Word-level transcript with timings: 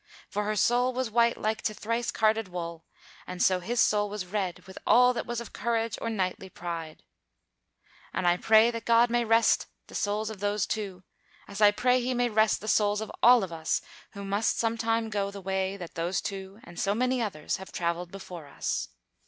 For 0.31 0.45
her 0.45 0.55
soul 0.55 0.93
was 0.93 1.11
white 1.11 1.37
like 1.37 1.61
to 1.61 1.75
thrice 1.75 2.09
carded 2.09 2.47
wool, 2.47 2.87
and 3.27 3.39
so 3.39 3.59
his 3.59 3.79
soul 3.79 4.09
was 4.09 4.25
red 4.25 4.65
with 4.65 4.79
all 4.87 5.13
that 5.13 5.27
was 5.27 5.39
of 5.39 5.53
courage 5.53 5.95
or 6.01 6.09
knightly 6.09 6.49
pride. 6.49 7.03
And 8.11 8.27
I 8.27 8.37
pray 8.37 8.71
that 8.71 8.85
God 8.85 9.11
may 9.11 9.23
rest 9.23 9.67
the 9.85 9.93
souls 9.93 10.31
of 10.31 10.39
those 10.39 10.65
two 10.65 11.03
as 11.47 11.61
I 11.61 11.69
pray 11.69 12.01
He 12.01 12.15
may 12.15 12.29
rest 12.29 12.61
the 12.61 12.67
souls 12.67 12.99
of 12.99 13.11
all 13.21 13.43
of 13.43 13.53
us 13.53 13.79
who 14.13 14.25
must 14.25 14.57
some 14.57 14.75
time 14.75 15.11
go 15.11 15.29
the 15.29 15.39
way 15.39 15.77
that 15.77 15.93
those 15.93 16.19
two 16.19 16.59
and 16.63 16.79
so 16.79 16.95
many 16.95 17.21
others 17.21 17.57
have 17.57 17.71
travelled 17.71 18.09
before 18.11 18.47
us. 18.47 18.87